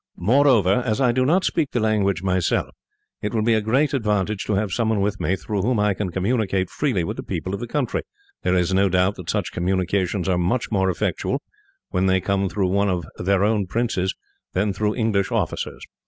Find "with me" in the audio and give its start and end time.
4.99-5.35